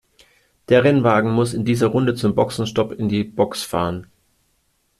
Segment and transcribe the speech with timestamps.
[0.69, 4.07] Der Rennwagen muss in dieser Runde zum Boxenstopp in die Box fahren.